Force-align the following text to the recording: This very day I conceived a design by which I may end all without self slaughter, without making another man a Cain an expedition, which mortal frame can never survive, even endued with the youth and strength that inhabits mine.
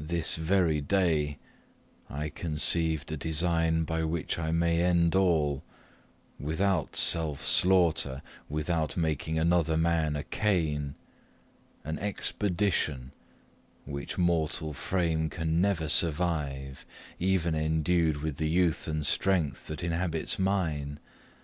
This 0.00 0.34
very 0.34 0.80
day 0.80 1.38
I 2.10 2.28
conceived 2.28 3.12
a 3.12 3.16
design 3.16 3.84
by 3.84 4.02
which 4.02 4.36
I 4.36 4.50
may 4.50 4.82
end 4.82 5.14
all 5.14 5.62
without 6.40 6.96
self 6.96 7.44
slaughter, 7.46 8.20
without 8.48 8.96
making 8.96 9.38
another 9.38 9.76
man 9.76 10.16
a 10.16 10.24
Cain 10.24 10.96
an 11.84 12.00
expedition, 12.00 13.12
which 13.84 14.18
mortal 14.18 14.72
frame 14.72 15.30
can 15.30 15.60
never 15.60 15.88
survive, 15.88 16.84
even 17.20 17.54
endued 17.54 18.22
with 18.22 18.38
the 18.38 18.50
youth 18.50 18.88
and 18.88 19.06
strength 19.06 19.68
that 19.68 19.84
inhabits 19.84 20.36
mine. 20.36 20.98